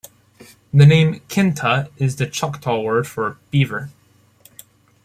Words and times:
The 0.73 0.87
name 0.87 1.19
"Kinta" 1.29 1.91
is 1.97 2.15
the 2.15 2.25
Choctaw 2.25 2.81
word 2.81 3.05
for 3.05 3.37
"beaver. 3.51 3.91